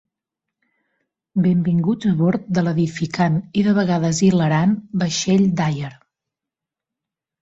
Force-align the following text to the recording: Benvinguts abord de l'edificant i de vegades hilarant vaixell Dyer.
Benvinguts 1.47 2.09
abord 2.13 2.49
de 2.59 2.63
l'edificant 2.67 3.37
i 3.63 3.67
de 3.69 3.77
vegades 3.81 4.23
hilarant 4.29 4.75
vaixell 5.05 5.49
Dyer. 5.61 5.95